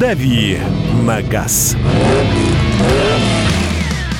«Дави 0.00 0.58
на 1.06 1.20
газ». 1.20 1.76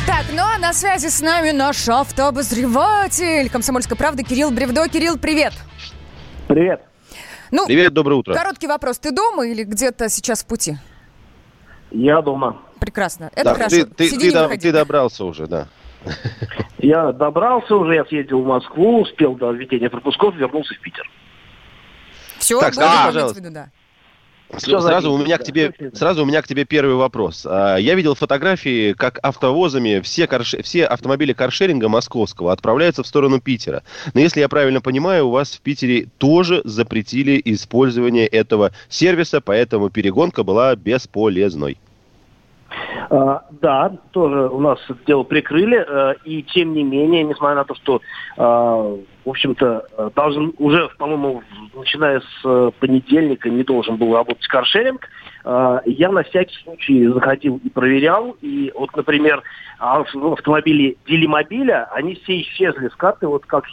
Так, 0.07 0.27
ну 0.35 0.43
а 0.43 0.59
на 0.59 0.75
связи 0.75 1.09
с 1.09 1.23
нами 1.23 1.53
наш 1.53 1.89
автообозреватель 1.89 3.49
«Комсомольской 3.49 3.97
правды» 3.97 4.23
Кирилл 4.23 4.51
Бревдо. 4.51 4.87
Кирилл, 4.89 5.17
привет! 5.17 5.55
Привет. 6.49 6.83
Ну, 7.51 7.67
Привет, 7.67 7.95
доброе 7.95 8.17
утро. 8.17 8.35
короткий 8.35 8.67
вопрос. 8.67 8.99
Ты 8.99 9.11
дома 9.11 9.47
или 9.47 9.65
где-то 9.65 10.09
сейчас 10.11 10.43
в 10.45 10.47
пути? 10.47 10.77
Я 11.91 12.21
дома. 12.21 12.59
Прекрасно. 12.79 13.31
Это 13.35 13.45
Да, 13.45 13.55
хорошо. 13.55 13.71
ты, 13.77 13.85
ты, 13.87 14.09
Сиди, 14.11 14.31
ты 14.31 14.33
до- 14.33 14.57
ты 14.59 14.73
добрался 14.73 15.25
уже, 15.25 15.47
да. 15.47 15.67
Я 16.79 17.13
добрался 17.13 17.75
уже, 17.75 17.95
я 17.95 18.05
съездил 18.05 18.43
в 18.43 18.47
Москву, 18.47 19.01
успел 19.01 19.35
до 19.35 19.51
введения 19.53 19.89
пропусков, 19.89 20.35
вернулся 20.37 20.75
в 20.75 20.81
Питер. 20.81 21.11
Все, 22.39 22.61
Так, 22.61 22.75
скажи, 22.75 23.07
пожалуйста. 23.07 23.41
виду, 23.41 23.51
да. 23.55 23.69
Всё 24.57 24.81
сразу 24.81 25.13
у 25.13 25.19
меня 25.19 25.37
к 25.37 25.41
да, 25.41 25.45
тебе, 25.45 25.69
точно. 25.71 25.97
сразу 25.97 26.23
у 26.23 26.27
меня 26.27 26.43
к 26.43 26.47
тебе 26.47 26.65
первый 26.65 26.97
вопрос. 26.97 27.47
А, 27.49 27.77
Я 27.77 27.95
видел 27.95 28.15
фотографии, 28.15 28.93
как 28.95 29.19
автовозами 29.23 30.01
все, 30.01 30.25
карше- 30.25 30.63
все 30.63 30.85
автомобили 30.85 31.33
каршеринга 31.33 31.89
московского 31.89 32.53
отправляются 32.53 33.03
в 33.03 33.07
сторону 33.07 33.41
Питера. 33.41 33.83
Но 34.13 34.21
если 34.21 34.41
я 34.41 34.49
правильно 34.49 34.81
понимаю, 34.81 35.29
у 35.29 35.31
вас 35.31 35.53
в 35.53 35.61
Питере 35.61 36.07
тоже 36.19 36.63
запретили 36.65 37.41
использование 37.45 38.27
этого 38.27 38.73
сервиса, 38.89 39.41
поэтому 39.41 39.89
перегонка 39.89 40.43
была 40.43 40.75
бесполезной. 40.75 41.79
А, 43.11 43.43
да, 43.61 43.93
тоже 44.13 44.49
у 44.49 44.61
нас 44.61 44.79
дело 45.07 45.25
прикрыли, 45.25 45.85
э, 45.87 46.15
и 46.25 46.43
тем 46.43 46.73
не 46.75 46.85
менее, 46.85 47.25
несмотря 47.25 47.57
на 47.57 47.65
то, 47.65 47.75
что, 47.75 48.01
а, 48.37 48.97
в 49.31 49.33
общем-то, 49.33 49.87
э, 49.97 50.11
должен 50.17 50.53
уже, 50.59 50.89
по-моему, 50.99 51.45
начиная 51.73 52.19
с 52.19 52.25
э, 52.45 52.73
понедельника 52.81 53.49
не 53.49 53.63
должен 53.63 53.97
был 53.97 54.13
работать 54.13 54.45
каршеринг, 54.49 55.09
я 55.45 56.11
на 56.11 56.23
всякий 56.23 56.55
случай 56.63 57.07
заходил 57.09 57.61
и 57.65 57.71
проверял, 57.71 58.37
и 58.41 58.73
вот, 58.75 58.95
например, 58.95 59.43
ну, 60.15 60.33
автомобили 60.33 60.99
Делимобиля, 61.07 61.89
они 61.93 62.15
все 62.17 62.41
исчезли 62.41 62.89
с 62.89 62.95
карты, 62.95 63.27
вот 63.27 63.47
как 63.47 63.65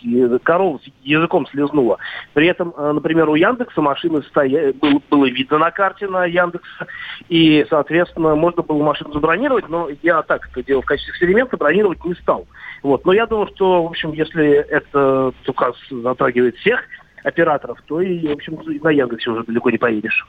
корова 0.44 0.80
языком 1.04 1.46
слезнула. 1.48 1.98
При 2.34 2.48
этом, 2.48 2.74
э, 2.78 2.92
например, 2.94 3.30
у 3.30 3.36
Яндекса 3.36 3.82
машины 3.82 4.22
стоя... 4.24 4.72
был- 4.74 5.04
было 5.10 5.26
видно 5.26 5.58
на 5.58 5.72
карте 5.72 6.08
на 6.08 6.26
Яндекса, 6.26 6.88
и, 7.28 7.66
соответственно, 7.70 8.36
можно 8.36 8.64
было 8.64 8.82
машину 8.82 9.12
забронировать, 9.12 9.68
но 9.68 9.90
я 10.02 10.22
так 10.22 10.48
это 10.50 10.64
делал 10.64 10.82
в 10.82 10.86
качестве 10.86 11.12
эксперимента, 11.12 11.58
бронировать 11.58 12.04
не 12.06 12.14
стал. 12.16 12.48
Вот. 12.84 13.06
Но 13.06 13.12
я 13.12 13.26
думаю, 13.26 13.48
что, 13.48 13.84
в 13.84 13.88
общем, 13.88 14.14
если 14.14 14.48
это 14.48 15.34
указ 15.46 15.76
затрагивает 15.90 16.56
всех 16.58 16.82
операторов, 17.24 17.82
то 17.88 18.00
и, 18.00 18.28
в 18.28 18.32
общем, 18.32 18.60
на 18.82 18.90
Яндексе 18.92 19.32
уже 19.32 19.44
далеко 19.44 19.70
не 19.70 19.78
поедешь. 19.78 20.26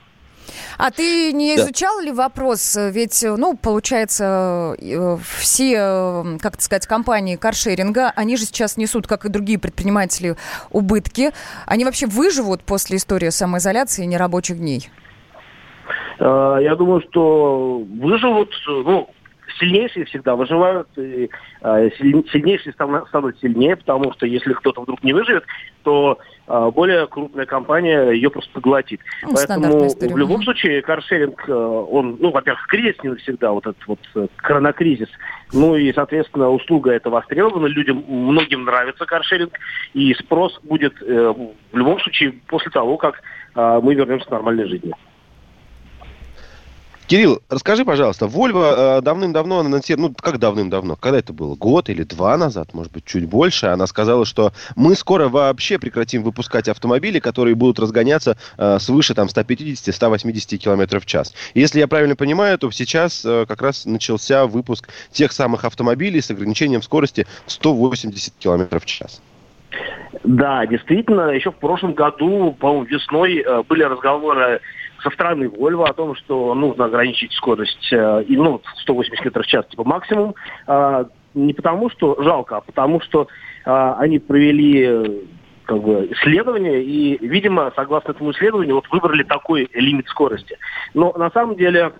А 0.79 0.91
ты 0.91 1.33
не 1.33 1.57
Да. 1.57 1.63
изучал 1.65 2.01
ли 2.01 2.13
вопрос? 2.13 2.77
Ведь, 2.77 3.23
э, 3.23 3.37
ну, 3.37 3.57
получается, 3.57 4.75
э, 4.79 5.17
все, 5.39 5.75
э, 5.77 6.39
как 6.41 6.55
это 6.55 6.63
сказать, 6.63 6.87
компании 6.87 7.37
каршеринга, 7.37 8.13
они 8.17 8.37
же 8.37 8.45
сейчас 8.45 8.77
несут, 8.77 9.07
как 9.07 9.25
и 9.25 9.29
другие 9.29 9.59
предприниматели, 9.59 10.37
убытки. 10.71 11.33
Они 11.67 11.85
вообще 11.85 12.07
выживут 12.07 12.63
после 12.63 12.97
истории 12.97 13.31
самоизоляции 13.31 14.05
и 14.05 14.07
нерабочих 14.07 14.59
дней? 14.59 14.89
Я 16.21 16.75
думаю, 16.77 17.01
что 17.09 17.83
выживут, 18.01 18.51
ну, 18.67 19.09
сильнейшие 19.59 20.05
всегда 20.07 20.37
выживают, 20.37 20.89
и 20.97 21.31
э, 21.61 21.91
силь- 21.99 22.29
сильнейшие 22.31 22.73
станут 22.73 23.39
сильнее, 23.41 23.77
потому 23.77 24.13
что 24.13 24.27
если 24.27 24.53
кто-то 24.53 24.83
вдруг 24.83 25.03
не 25.03 25.13
выживет, 25.13 25.45
то 25.83 26.19
э, 26.47 26.71
более 26.75 27.07
крупная 27.07 27.47
компания 27.47 28.11
ее 28.11 28.31
просто 28.31 28.51
поглотит. 28.53 29.01
Ну, 29.23 29.35
Поэтому 29.35 29.87
история. 29.87 30.15
в 30.15 30.19
любом 30.19 30.43
случае 30.43 30.83
каршеринг, 30.83 31.49
э, 31.49 31.53
он, 31.53 32.19
ну, 32.21 32.31
во-первых, 32.31 32.67
кризис 32.67 33.03
не 33.03 33.11
навсегда, 33.11 33.53
вот 33.53 33.67
этот 33.67 33.87
вот 33.87 34.01
э, 34.15 34.27
коронакризис, 34.37 35.09
ну 35.53 35.77
и, 35.77 35.93
соответственно, 35.93 36.51
услуга 36.51 36.93
эта 36.93 37.11
востребована, 37.11 37.67
людям, 37.67 38.05
многим 38.09 38.65
нравится 38.65 39.07
каршеринг, 39.07 39.53
и 39.95 40.15
спрос 40.15 40.59
будет 40.63 40.95
э, 41.03 41.35
в 41.73 41.77
любом 41.77 42.01
случае 42.01 42.33
после 42.47 42.71
того, 42.71 42.97
как 42.97 43.21
э, 43.55 43.81
мы 43.83 43.95
вернемся 43.95 44.27
к 44.27 44.31
нормальной 44.31 44.67
жизни. 44.67 44.93
Кирилл, 47.09 47.41
расскажи, 47.49 47.87
пожалуйста, 47.87 48.27
Volvo 48.27 48.99
э, 48.99 49.01
давным-давно 49.01 49.61
анонсировала, 49.61 50.09
ну, 50.09 50.15
как 50.15 50.39
давным-давно, 50.39 50.95
когда 50.95 51.19
это 51.19 51.33
было, 51.33 51.55
год 51.55 51.89
или 51.89 52.03
два 52.03 52.37
назад, 52.37 52.75
может 52.75 52.93
быть, 52.93 53.07
чуть 53.07 53.25
больше, 53.25 53.69
она 53.69 53.87
сказала, 53.87 54.27
что 54.27 54.53
мы 54.77 54.95
скоро 54.95 55.29
вообще 55.31 55.79
прекратим 55.79 56.23
выпускать 56.23 56.69
автомобили, 56.69 57.19
которые 57.19 57.55
будут 57.55 57.79
разгоняться 57.79 58.37
э, 58.59 58.79
свыше 58.79 59.15
там 59.15 59.29
150-180 59.29 60.59
км 60.59 61.01
в 61.01 61.07
час. 61.07 61.35
Если 61.55 61.79
я 61.79 61.89
правильно 61.89 62.15
понимаю, 62.15 62.59
то 62.59 62.71
сейчас 62.71 63.25
э, 63.25 63.47
как 63.49 63.63
раз 63.63 63.87
начался 63.87 64.47
выпуск 64.47 64.91
тех 65.11 65.33
самых 65.33 65.65
автомобилей 65.65 66.21
с 66.21 66.31
ограничением 66.31 66.83
скорости 66.83 67.27
в 67.47 67.53
180 67.53 68.35
км 68.39 68.79
в 68.79 68.85
час. 68.85 69.23
Да, 70.25 70.67
действительно, 70.67 71.31
еще 71.31 71.53
в 71.53 71.57
прошлом 71.57 71.95
году, 71.95 72.55
по-моему, 72.61 72.85
весной 72.85 73.39
э, 73.39 73.63
были 73.67 73.83
разговоры 73.83 74.61
со 75.03 75.11
стороны 75.11 75.45
Volvo 75.45 75.87
о 75.89 75.93
том, 75.93 76.15
что 76.15 76.55
нужно 76.55 76.87
ограничить 76.87 77.33
скорость 77.33 77.93
э, 77.93 78.25
и, 78.25 78.37
ну, 78.37 78.61
180 78.83 79.23
км 79.23 79.43
в 79.43 79.47
час, 79.47 79.67
типа 79.67 79.85
максимум. 79.85 80.35
А, 80.67 81.07
не 81.35 81.53
потому, 81.53 81.91
что 81.91 82.21
жалко, 82.23 82.57
а 82.57 82.61
потому, 82.61 83.01
что 83.01 83.29
а, 83.65 83.95
они 83.99 84.19
провели 84.19 84.85
э, 84.87 85.05
как 85.65 85.83
бы, 85.83 86.09
исследование 86.11 86.83
и, 86.83 87.19
видимо, 87.27 87.73
согласно 87.77 88.13
этому 88.13 88.31
исследованию, 88.33 88.77
вот 88.77 88.89
выбрали 88.91 89.23
такой 89.23 89.69
лимит 89.75 90.09
скорости. 90.09 90.57
Но 90.95 91.13
на 91.13 91.31
самом 91.31 91.57
деле, 91.57 91.93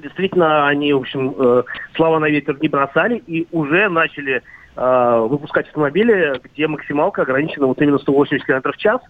действительно, 0.00 0.66
они, 0.66 0.92
в 0.92 0.98
общем, 0.98 1.34
э, 1.38 1.62
слова 1.94 2.18
на 2.18 2.28
ветер 2.30 2.58
не 2.60 2.68
бросали 2.68 3.22
и 3.26 3.46
уже 3.52 3.88
начали 3.88 4.42
э, 4.74 5.26
выпускать 5.28 5.66
автомобили, 5.68 6.40
где 6.42 6.66
максималка 6.66 7.22
ограничена 7.22 7.66
вот 7.66 7.80
именно 7.82 7.98
180 7.98 8.46
км 8.46 8.72
в 8.72 8.76
час. 8.78 9.00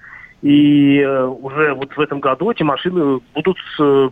И 0.42 0.98
э, 1.00 1.24
уже 1.24 1.74
вот 1.74 1.92
в 1.96 2.00
этом 2.00 2.20
году 2.20 2.50
эти 2.50 2.62
машины 2.62 3.20
будут 3.34 3.58
э, 3.78 4.08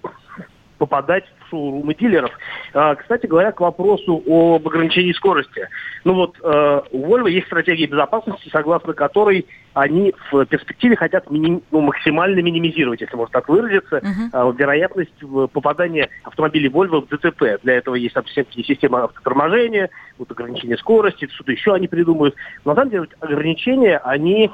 попадать 0.78 1.24
в 1.40 1.50
шоурумы 1.50 1.94
дилеров. 1.94 2.30
А, 2.74 2.94
кстати 2.94 3.26
говоря, 3.26 3.52
к 3.52 3.60
вопросу 3.60 4.22
об 4.26 4.66
ограничении 4.66 5.12
скорости. 5.12 5.68
Ну 6.04 6.14
вот 6.14 6.36
э, 6.42 6.80
у 6.92 7.06
Volvo 7.06 7.30
есть 7.30 7.46
стратегия 7.46 7.86
безопасности, 7.86 8.48
согласно 8.50 8.92
которой 8.92 9.46
они 9.74 10.14
в 10.30 10.44
перспективе 10.46 10.96
хотят 10.96 11.30
миним- 11.30 11.62
ну, 11.70 11.80
максимально 11.80 12.40
минимизировать, 12.40 13.00
если 13.00 13.16
можно 13.16 13.32
так 13.32 13.48
выразиться, 13.48 14.00
а, 14.32 14.50
вероятность 14.50 15.12
попадания 15.52 16.08
автомобилей 16.24 16.68
Volvo 16.68 17.06
в 17.06 17.08
ДТП. 17.08 17.60
Для 17.62 17.74
этого 17.74 17.94
есть 17.94 18.14
там 18.14 18.24
всякие 18.24 18.64
системы 18.64 19.00
автоторможения, 19.00 19.90
вот 20.18 20.30
ограничение 20.30 20.76
скорости, 20.78 21.28
что-то 21.32 21.52
еще 21.52 21.74
они 21.74 21.88
придумают. 21.88 22.34
Но 22.64 22.72
на 22.72 22.76
самом 22.76 22.90
деле 22.90 23.06
ограничения, 23.20 23.98
они, 23.98 24.50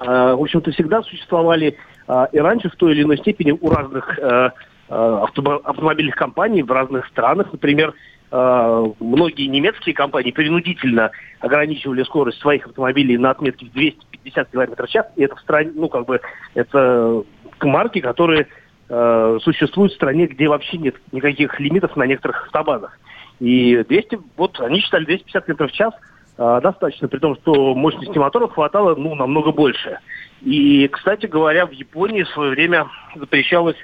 в 0.00 0.42
общем-то, 0.42 0.72
всегда 0.72 1.02
существовали 1.02 1.76
э, 2.08 2.26
и 2.32 2.38
раньше 2.38 2.68
в 2.68 2.76
той 2.76 2.92
или 2.92 3.02
иной 3.02 3.18
степени 3.18 3.52
у 3.52 3.70
разных 3.70 4.18
э, 4.18 4.50
э, 4.88 5.24
автомобильных 5.64 6.16
компаний 6.16 6.62
в 6.62 6.70
разных 6.70 7.06
странах. 7.06 7.52
Например, 7.52 7.94
э, 8.30 8.84
многие 9.00 9.46
немецкие 9.46 9.94
компании 9.94 10.32
принудительно 10.32 11.10
ограничивали 11.40 12.02
скорость 12.02 12.40
своих 12.40 12.66
автомобилей 12.66 13.16
на 13.18 13.30
отметке 13.30 13.66
в 13.66 13.72
250 13.72 14.50
км 14.50 14.86
в 14.86 14.88
час. 14.88 15.06
И 15.16 15.22
это 15.22 15.36
в 15.36 15.40
стране, 15.40 15.70
ну, 15.74 15.88
как 15.88 16.06
бы, 16.06 16.20
это 16.54 17.22
марки, 17.62 18.00
которые 18.00 18.48
э, 18.88 19.38
существуют 19.42 19.92
в 19.92 19.96
стране, 19.96 20.26
где 20.26 20.48
вообще 20.48 20.78
нет 20.78 20.96
никаких 21.12 21.58
лимитов 21.60 21.96
на 21.96 22.04
некоторых 22.04 22.46
автобанах. 22.46 22.98
И 23.40 23.84
200, 23.88 24.18
вот 24.36 24.60
они 24.60 24.80
считали 24.80 25.04
250 25.04 25.46
км 25.46 25.68
в 25.68 25.72
час 25.72 25.92
э, 25.94 25.98
достаточно, 26.36 27.08
при 27.08 27.18
том, 27.18 27.36
что 27.36 27.74
мощности 27.74 28.18
моторов 28.18 28.52
хватало, 28.52 28.94
ну, 28.96 29.14
намного 29.14 29.52
больше. 29.52 29.98
И, 30.42 30.88
кстати 30.88 31.26
говоря, 31.26 31.66
в 31.66 31.72
Японии 31.72 32.22
в 32.24 32.28
свое 32.28 32.50
время 32.50 32.88
запрещалось 33.14 33.76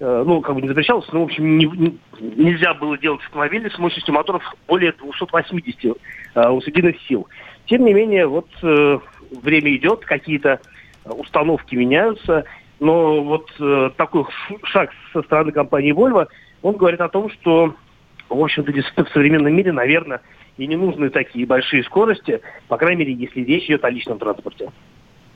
э, 0.00 0.24
ну, 0.26 0.40
как 0.40 0.54
бы 0.54 0.62
не 0.62 0.68
запрещалось, 0.68 1.06
но, 1.12 1.20
в 1.20 1.24
общем, 1.24 1.58
не- 1.58 1.66
не- 1.66 1.98
нельзя 2.20 2.74
было 2.74 2.98
делать 2.98 3.22
автомобили 3.22 3.68
с 3.68 3.78
мощностью 3.78 4.14
моторов 4.14 4.42
более 4.68 4.92
280 4.92 5.84
э, 5.84 6.48
лошадиных 6.48 6.96
сил. 7.08 7.28
Тем 7.66 7.84
не 7.84 7.94
менее, 7.94 8.26
вот 8.26 8.48
э, 8.62 8.98
время 9.42 9.74
идет, 9.76 10.04
какие-то 10.04 10.60
установки 11.04 11.74
меняются, 11.74 12.44
но 12.80 13.22
вот 13.22 13.50
э, 13.58 13.90
такой 13.96 14.24
шаг 14.64 14.90
со 15.12 15.22
стороны 15.22 15.52
компании 15.52 15.94
Volvo, 15.94 16.26
он 16.62 16.76
говорит 16.76 17.00
о 17.00 17.08
том, 17.08 17.30
что, 17.30 17.74
в 18.28 18.40
общем-то, 18.40 18.72
действительно 18.72 19.06
в 19.06 19.12
современном 19.12 19.54
мире, 19.54 19.72
наверное, 19.72 20.20
и 20.56 20.66
не 20.66 20.76
нужны 20.76 21.10
такие 21.10 21.46
большие 21.46 21.84
скорости, 21.84 22.40
по 22.68 22.76
крайней 22.76 23.04
мере, 23.04 23.12
если 23.12 23.40
речь 23.40 23.66
идет 23.66 23.84
о 23.84 23.90
личном 23.90 24.18
транспорте. 24.18 24.70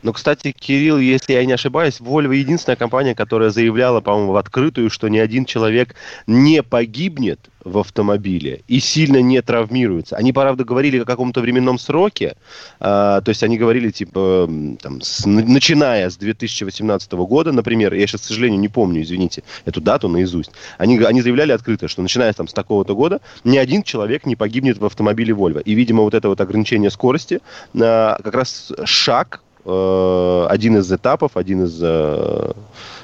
Но, 0.02 0.12
кстати, 0.12 0.52
Кирилл, 0.52 0.98
если 0.98 1.34
я 1.34 1.44
не 1.44 1.52
ошибаюсь, 1.52 2.00
Volvo 2.00 2.34
единственная 2.34 2.76
компания, 2.76 3.14
которая 3.14 3.50
заявляла, 3.50 4.00
по-моему, 4.00 4.32
в 4.32 4.36
открытую, 4.36 4.90
что 4.90 5.08
ни 5.08 5.18
один 5.18 5.44
человек 5.44 5.94
не 6.26 6.62
погибнет 6.62 7.50
в 7.64 7.78
автомобиле 7.78 8.62
и 8.68 8.80
сильно 8.80 9.20
не 9.20 9.42
травмируется. 9.42 10.16
Они, 10.16 10.32
правда, 10.32 10.64
говорили 10.64 10.98
о 11.00 11.04
каком-то 11.04 11.40
временном 11.40 11.78
сроке, 11.78 12.36
а, 12.78 13.20
то 13.20 13.28
есть 13.28 13.42
они 13.42 13.58
говорили, 13.58 13.90
типа, 13.90 14.48
там, 14.80 15.00
с, 15.02 15.26
начиная 15.26 16.08
с 16.08 16.16
2018 16.16 17.12
года, 17.12 17.52
например, 17.52 17.92
я 17.94 18.06
сейчас, 18.06 18.22
к 18.22 18.24
сожалению, 18.24 18.60
не 18.60 18.68
помню, 18.68 19.02
извините, 19.02 19.42
эту 19.64 19.80
дату 19.80 20.08
наизусть, 20.08 20.52
они, 20.78 20.98
они 20.98 21.20
заявляли 21.20 21.52
открыто, 21.52 21.88
что 21.88 22.02
начиная 22.02 22.32
там, 22.32 22.48
с 22.48 22.52
такого-то 22.52 22.94
года 22.94 23.20
ни 23.44 23.58
один 23.58 23.82
человек 23.82 24.26
не 24.26 24.36
погибнет 24.36 24.78
в 24.78 24.84
автомобиле 24.86 25.34
Volvo. 25.34 25.62
И, 25.62 25.74
видимо, 25.74 26.02
вот 26.02 26.14
это 26.14 26.28
вот 26.28 26.40
ограничение 26.40 26.90
скорости 26.90 27.40
а, 27.78 28.18
как 28.22 28.34
раз 28.34 28.72
шаг 28.84 29.42
Э, 29.64 30.46
один 30.48 30.76
из 30.76 30.90
этапов, 30.92 31.36
один 31.36 31.64
из 31.64 31.80
э, 31.82 32.52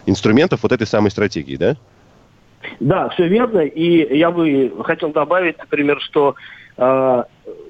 инструментов 0.06 0.62
вот 0.62 0.72
этой 0.72 0.86
самой 0.86 1.10
стратегии, 1.10 1.56
да? 1.56 1.76
Да, 2.80 3.08
все 3.10 3.28
верно. 3.28 3.60
И 3.60 4.16
я 4.16 4.30
бы 4.30 4.72
хотел 4.84 5.10
добавить, 5.12 5.58
например, 5.58 6.00
что 6.00 6.34
э, 6.76 7.22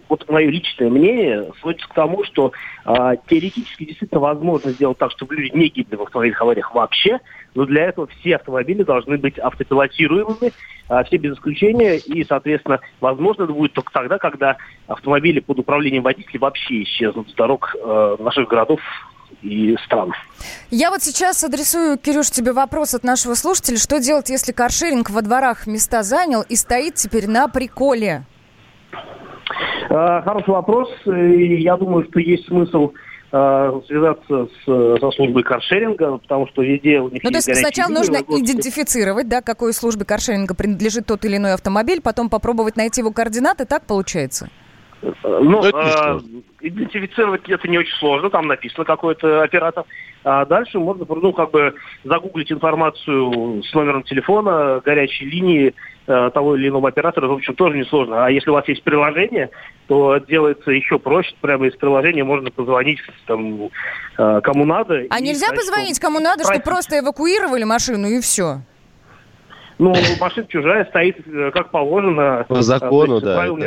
вот 0.08 0.28
мое 0.28 0.48
личное 0.48 0.88
мнение 0.88 1.50
сводится 1.60 1.88
к 1.88 1.94
тому, 1.94 2.24
что 2.24 2.52
э, 2.84 2.92
теоретически 3.28 3.84
действительно 3.84 4.20
возможно 4.20 4.70
сделать 4.70 4.98
так, 4.98 5.10
чтобы 5.10 5.34
люди 5.34 5.56
не 5.56 5.68
гибли 5.68 5.96
в 5.96 6.02
автомобильных 6.02 6.40
авариях 6.40 6.74
вообще, 6.74 7.18
но 7.54 7.64
для 7.64 7.84
этого 7.84 8.06
все 8.06 8.36
автомобили 8.36 8.82
должны 8.82 9.18
быть 9.18 9.38
автопилотируемыми, 9.38 10.52
э, 10.88 11.04
все 11.04 11.16
без 11.16 11.34
исключения, 11.34 11.96
и, 11.96 12.24
соответственно, 12.24 12.80
возможно 13.00 13.44
это 13.44 13.52
будет 13.52 13.72
только 13.72 13.92
тогда, 13.92 14.18
когда 14.18 14.56
автомобили 14.86 15.40
под 15.40 15.58
управлением 15.58 16.02
водителей 16.02 16.38
вообще 16.38 16.82
исчезнут 16.82 17.28
с 17.30 17.34
дорог 17.34 17.74
э, 17.74 18.16
наших 18.20 18.48
городов 18.48 18.80
и 19.42 19.76
стран. 19.84 20.12
Я 20.70 20.90
вот 20.90 21.02
сейчас 21.02 21.42
адресую, 21.42 21.98
Кирюш, 21.98 22.30
тебе 22.30 22.52
вопрос 22.52 22.94
от 22.94 23.04
нашего 23.04 23.34
слушателя. 23.34 23.76
Что 23.76 23.98
делать, 23.98 24.30
если 24.30 24.52
каршеринг 24.52 25.10
во 25.10 25.22
дворах 25.22 25.66
места 25.66 26.02
занял 26.02 26.42
и 26.42 26.56
стоит 26.56 26.94
теперь 26.94 27.28
на 27.28 27.48
приколе? 27.48 28.24
Э, 29.90 30.22
хороший 30.22 30.50
вопрос. 30.50 30.90
Я 31.04 31.76
думаю, 31.76 32.06
что 32.10 32.20
есть 32.20 32.46
смысл 32.46 32.92
э, 33.32 33.80
связаться 33.86 34.46
с, 34.46 35.00
со 35.00 35.10
службой 35.12 35.42
каршеринга, 35.42 36.18
потому 36.18 36.46
что 36.48 36.62
везде 36.62 37.00
у 37.00 37.08
них 37.08 37.22
Ну, 37.22 37.30
то 37.30 37.36
есть 37.36 37.54
сначала 37.54 37.88
линии, 37.88 37.98
нужно 37.98 38.18
вот, 38.26 38.40
идентифицировать, 38.40 39.28
да, 39.28 39.42
какой 39.42 39.72
службе 39.72 40.04
каршеринга 40.04 40.54
принадлежит 40.54 41.06
тот 41.06 41.24
или 41.24 41.36
иной 41.36 41.54
автомобиль, 41.54 42.00
потом 42.00 42.28
попробовать 42.28 42.76
найти 42.76 43.00
его 43.00 43.12
координаты, 43.12 43.64
так 43.64 43.84
получается? 43.86 44.48
Ну, 45.22 45.64
э, 45.64 46.20
идентифицировать 46.60 47.48
это 47.48 47.68
не 47.68 47.78
очень 47.78 47.94
сложно, 47.98 48.30
там 48.30 48.46
написано 48.46 48.84
какой-то 48.84 49.42
оператор. 49.42 49.84
А 50.24 50.44
дальше 50.44 50.78
можно, 50.78 51.06
ну, 51.08 51.32
как 51.32 51.52
бы 51.52 51.74
загуглить 52.02 52.50
информацию 52.50 53.62
с 53.62 53.72
номером 53.74 54.02
телефона, 54.02 54.80
горячей 54.84 55.26
линии 55.26 55.74
э, 56.06 56.30
того 56.34 56.56
или 56.56 56.68
иного 56.68 56.88
оператора, 56.88 57.28
в 57.28 57.32
общем, 57.32 57.54
тоже 57.54 57.78
несложно. 57.78 58.26
А 58.26 58.30
если 58.30 58.50
у 58.50 58.54
вас 58.54 58.66
есть 58.66 58.82
приложение, 58.82 59.50
то 59.86 60.18
делается 60.18 60.72
еще 60.72 60.98
проще. 60.98 61.32
Прямо 61.40 61.68
из 61.68 61.76
приложения 61.76 62.24
можно 62.24 62.50
позвонить 62.50 62.98
там, 63.26 63.70
э, 64.18 64.40
кому 64.42 64.64
надо. 64.64 65.04
А 65.10 65.20
нельзя 65.20 65.46
сказать, 65.46 65.60
позвонить 65.60 66.00
кому 66.00 66.18
надо, 66.18 66.42
чтобы 66.42 66.60
просто 66.60 66.98
эвакуировали 66.98 67.64
машину 67.64 68.08
и 68.08 68.20
все? 68.20 68.62
Ну, 69.78 69.94
машина 70.18 70.46
чужая 70.48 70.86
стоит 70.86 71.18
э, 71.26 71.50
как 71.52 71.70
положено. 71.70 72.44
По 72.48 72.62
закону, 72.62 73.20
да. 73.20 73.36
Правил 73.36 73.56
не 73.58 73.66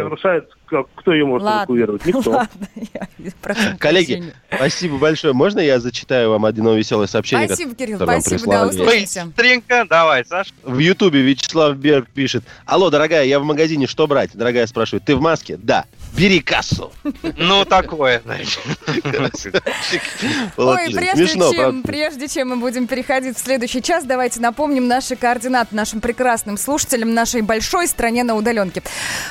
нарушает. 0.72 0.88
Кто 0.96 1.14
ее 1.14 1.26
может 1.26 1.46
Ладно. 1.46 1.60
эвакуировать? 1.62 2.06
Никто. 2.06 2.32
Ладно, 2.32 2.68
я 2.94 3.76
Коллеги, 3.80 4.34
спасибо 4.54 4.98
большое. 4.98 5.34
Можно 5.34 5.60
я 5.60 5.80
зачитаю 5.80 6.32
вам 6.32 6.46
одно 6.46 6.76
веселое 6.76 7.08
сообщение? 7.08 7.48
Спасибо, 7.48 7.76
Кирилл, 7.76 7.98
спасибо, 7.98 8.52
да, 8.52 8.68
услышимся. 8.68 9.26
Быстренько, 9.26 9.86
давай, 9.90 10.26
Саш. 10.26 10.54
В 10.64 10.78
Ютубе 10.78 11.22
Вячеслав 11.22 11.76
Берг 11.78 12.10
пишет. 12.10 12.44
Алло, 12.66 12.90
дорогая, 12.90 13.26
я 13.26 13.40
в 13.40 13.44
магазине, 13.44 13.88
что 13.88 14.08
брать? 14.08 14.32
Дорогая 14.34 14.68
спрашивает, 14.68 15.04
ты 15.06 15.16
в 15.16 15.22
маске? 15.22 15.58
Да. 15.58 15.86
Бери 16.16 16.40
кассу. 16.40 16.92
Ну, 17.38 17.66
такое, 17.66 18.22
значит. 18.26 18.60
Ой, 20.58 20.94
прежде 20.94 21.28
чем, 21.28 21.84
прежде 21.84 22.28
чем 22.28 22.50
мы 22.50 22.56
будем 22.58 22.88
переходить 22.88 23.38
в 23.38 23.40
следующий 23.40 23.82
час, 23.82 24.06
давайте 24.06 24.40
напомним 24.40 24.88
наши 24.88 25.16
координаты 25.16 25.76
нашим 25.76 26.02
прекрасным 26.02 26.58
слушателям 26.58 27.14
нашей 27.14 27.42
большой 27.42 27.88
стране 27.88 28.24
на 28.24 28.36
удаленке. 28.36 28.82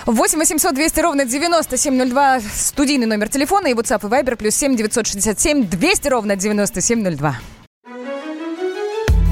8 0.07 0.39
800 0.39 0.75
200 0.75 1.01
ровно 1.01 1.25
9702 1.29 2.41
студийный 2.41 3.07
номер 3.07 3.29
телефона 3.29 3.69
и 3.69 3.75
WhatsApp 3.75 4.07
и 4.07 4.11
Viber 4.11 4.37
плюс 4.37 4.55
7 4.55 4.77
967 4.77 5.69
200 5.69 6.09
ровно 6.09 6.37
9702. 6.37 7.37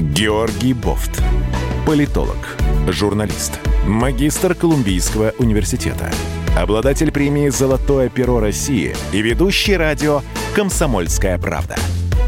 Георгий 0.01 0.73
Бофт. 0.73 1.21
Политолог, 1.85 2.57
журналист, 2.87 3.59
магистр 3.85 4.55
Колумбийского 4.55 5.33
университета– 5.39 6.11
обладатель 6.57 7.11
премии 7.11 7.49
«Золотое 7.49 8.09
перо 8.09 8.39
России» 8.39 8.95
и 9.13 9.21
ведущий 9.21 9.77
радио 9.77 10.21
«Комсомольская 10.55 11.37
правда». 11.37 11.75